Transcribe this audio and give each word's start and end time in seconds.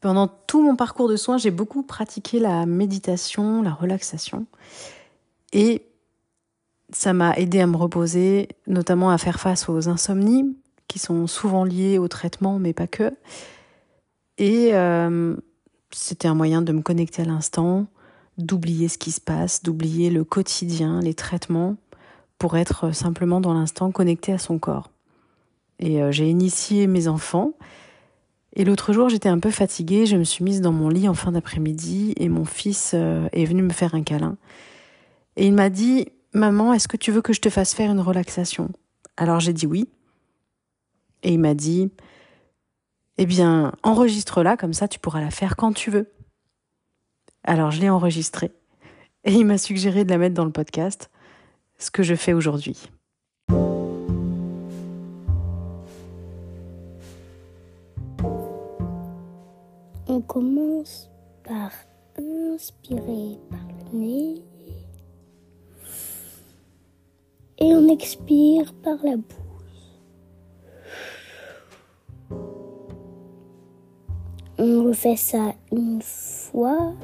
Pendant 0.00 0.28
tout 0.28 0.62
mon 0.62 0.76
parcours 0.76 1.08
de 1.08 1.16
soins, 1.16 1.38
j'ai 1.38 1.50
beaucoup 1.50 1.82
pratiqué 1.82 2.38
la 2.38 2.66
méditation, 2.66 3.62
la 3.62 3.72
relaxation. 3.72 4.46
Et 5.52 5.84
ça 6.92 7.12
m'a 7.12 7.34
aidé 7.34 7.60
à 7.60 7.66
me 7.66 7.76
reposer, 7.76 8.48
notamment 8.66 9.10
à 9.10 9.18
faire 9.18 9.40
face 9.40 9.68
aux 9.68 9.88
insomnies, 9.88 10.56
qui 10.86 10.98
sont 10.98 11.26
souvent 11.26 11.64
liées 11.64 11.98
au 11.98 12.08
traitement, 12.08 12.58
mais 12.58 12.72
pas 12.72 12.86
que. 12.86 13.12
Et 14.38 14.70
euh, 14.72 15.36
c'était 15.90 16.28
un 16.28 16.34
moyen 16.34 16.62
de 16.62 16.72
me 16.72 16.80
connecter 16.80 17.22
à 17.22 17.24
l'instant, 17.24 17.86
d'oublier 18.38 18.88
ce 18.88 18.98
qui 18.98 19.10
se 19.10 19.20
passe, 19.20 19.62
d'oublier 19.64 20.10
le 20.10 20.22
quotidien, 20.22 21.00
les 21.00 21.14
traitements, 21.14 21.76
pour 22.38 22.56
être 22.56 22.94
simplement 22.94 23.40
dans 23.40 23.52
l'instant 23.52 23.90
connecté 23.90 24.32
à 24.32 24.38
son 24.38 24.60
corps. 24.60 24.90
Et 25.80 26.00
euh, 26.00 26.12
j'ai 26.12 26.28
initié 26.28 26.86
mes 26.86 27.08
enfants 27.08 27.52
et 28.58 28.64
l'autre 28.64 28.92
jour, 28.92 29.08
j'étais 29.08 29.28
un 29.28 29.38
peu 29.38 29.52
fatiguée, 29.52 30.04
je 30.04 30.16
me 30.16 30.24
suis 30.24 30.42
mise 30.42 30.60
dans 30.60 30.72
mon 30.72 30.88
lit 30.88 31.08
en 31.08 31.14
fin 31.14 31.30
d'après-midi 31.30 32.12
et 32.16 32.28
mon 32.28 32.44
fils 32.44 32.90
euh, 32.92 33.28
est 33.30 33.44
venu 33.44 33.62
me 33.62 33.72
faire 33.72 33.94
un 33.94 34.02
câlin. 34.02 34.36
Et 35.36 35.46
il 35.46 35.54
m'a 35.54 35.70
dit 35.70 36.08
Maman, 36.34 36.72
est-ce 36.72 36.88
que 36.88 36.96
tu 36.96 37.12
veux 37.12 37.22
que 37.22 37.32
je 37.32 37.40
te 37.40 37.50
fasse 37.50 37.72
faire 37.72 37.92
une 37.92 38.00
relaxation? 38.00 38.70
Alors 39.16 39.38
j'ai 39.38 39.52
dit 39.52 39.66
oui. 39.66 39.88
Et 41.22 41.34
il 41.34 41.38
m'a 41.38 41.54
dit 41.54 41.92
Eh 43.16 43.26
bien, 43.26 43.72
enregistre-la, 43.84 44.56
comme 44.56 44.72
ça 44.72 44.88
tu 44.88 44.98
pourras 44.98 45.20
la 45.20 45.30
faire 45.30 45.54
quand 45.54 45.72
tu 45.72 45.92
veux. 45.92 46.10
Alors 47.44 47.70
je 47.70 47.80
l'ai 47.80 47.90
enregistrée. 47.90 48.50
Et 49.22 49.34
il 49.34 49.46
m'a 49.46 49.58
suggéré 49.58 50.04
de 50.04 50.10
la 50.10 50.18
mettre 50.18 50.34
dans 50.34 50.44
le 50.44 50.50
podcast, 50.50 51.10
ce 51.78 51.92
que 51.92 52.02
je 52.02 52.16
fais 52.16 52.32
aujourd'hui. 52.32 52.90
On 60.18 60.22
commence 60.22 61.08
par 61.44 61.70
inspirer 62.18 63.38
par 63.48 63.60
le 63.92 63.98
nez 63.98 64.44
et 67.58 67.72
on 67.72 67.86
expire 67.86 68.74
par 68.82 68.96
la 69.04 69.16
bouche. 69.16 69.36
On 74.58 74.86
refait 74.86 75.14
ça 75.14 75.54
une 75.70 76.02
fois. 76.02 76.94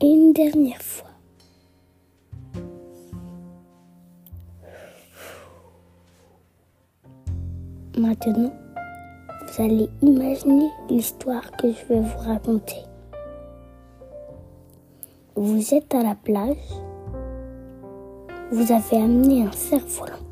Et 0.00 0.06
une 0.06 0.32
dernière 0.32 0.80
fois. 0.80 1.09
Maintenant, 8.00 8.50
vous 9.42 9.62
allez 9.62 9.90
imaginer 10.00 10.70
l'histoire 10.88 11.50
que 11.58 11.70
je 11.70 11.84
vais 11.84 12.00
vous 12.00 12.18
raconter. 12.20 12.82
Vous 15.36 15.74
êtes 15.74 15.94
à 15.94 16.02
la 16.02 16.14
plage, 16.14 16.56
vous 18.52 18.72
avez 18.72 18.96
amené 18.96 19.42
un 19.42 19.52
cerf-volant. 19.52 20.24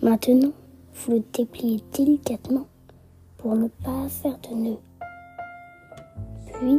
Maintenant, 0.00 0.52
vous 0.94 1.14
le 1.14 1.22
dépliez 1.32 1.82
délicatement 1.92 2.68
pour 3.38 3.56
ne 3.56 3.66
pas 3.66 4.08
faire 4.08 4.38
de 4.48 4.54
nœud. 4.54 4.78
Puis, 6.52 6.78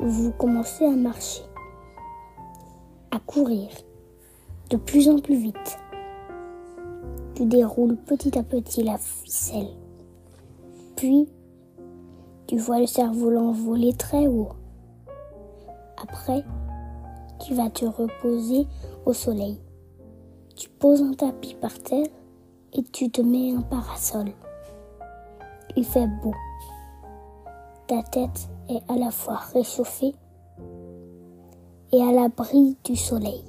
vous 0.00 0.32
commencez 0.38 0.86
à 0.86 0.96
marcher, 0.96 1.42
à 3.10 3.18
courir 3.18 3.68
de 4.70 4.78
plus 4.78 5.06
en 5.06 5.18
plus 5.18 5.36
vite. 5.36 5.78
Tu 7.40 7.46
déroules 7.46 7.96
petit 7.96 8.38
à 8.38 8.42
petit 8.42 8.82
la 8.82 8.98
ficelle. 8.98 9.70
Puis, 10.94 11.26
tu 12.46 12.58
vois 12.58 12.80
le 12.80 12.86
cerf-volant 12.86 13.52
voler 13.52 13.94
très 13.94 14.26
haut. 14.26 14.50
Après, 16.02 16.44
tu 17.38 17.54
vas 17.54 17.70
te 17.70 17.86
reposer 17.86 18.66
au 19.06 19.14
soleil. 19.14 19.58
Tu 20.54 20.68
poses 20.68 21.00
un 21.00 21.14
tapis 21.14 21.54
par 21.54 21.72
terre 21.78 22.08
et 22.74 22.82
tu 22.82 23.10
te 23.10 23.22
mets 23.22 23.54
un 23.54 23.62
parasol. 23.62 24.32
Il 25.78 25.86
fait 25.86 26.08
beau. 26.22 26.34
Ta 27.86 28.02
tête 28.02 28.50
est 28.68 28.82
à 28.86 28.96
la 28.96 29.10
fois 29.10 29.36
réchauffée 29.54 30.14
et 31.90 32.02
à 32.02 32.12
l'abri 32.12 32.76
du 32.84 32.96
soleil. 32.96 33.42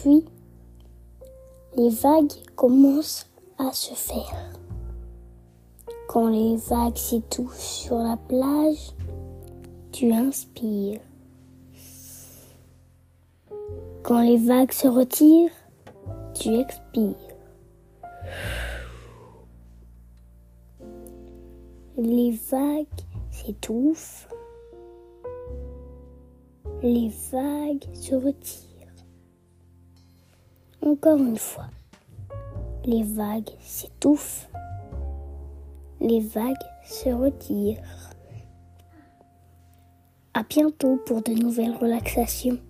Puis, 0.00 0.24
les 1.76 1.88
vagues 1.88 2.32
commencent 2.54 3.30
à 3.58 3.72
se 3.72 3.94
faire. 3.94 4.52
Quand 6.08 6.28
les 6.28 6.56
vagues 6.56 6.96
s'étouffent 6.96 7.58
sur 7.58 7.96
la 7.96 8.16
plage, 8.16 8.92
tu 9.92 10.12
inspires. 10.12 11.00
Quand 14.02 14.20
les 14.20 14.36
vagues 14.36 14.72
se 14.72 14.86
retirent, 14.86 15.50
tu 16.34 16.54
expires. 16.54 17.14
Les 21.96 22.32
vagues 22.50 22.86
s'étouffent. 23.30 24.28
Les 26.82 27.10
vagues 27.32 27.86
se 27.94 28.14
retirent. 28.14 28.65
Encore 30.86 31.18
une 31.18 31.36
fois, 31.36 31.66
les 32.84 33.02
vagues 33.02 33.50
s'étouffent, 33.60 34.48
les 36.00 36.20
vagues 36.20 36.54
se 36.84 37.08
retirent. 37.08 37.82
À 40.32 40.44
bientôt 40.44 40.96
pour 41.04 41.22
de 41.22 41.32
nouvelles 41.32 41.74
relaxations. 41.74 42.60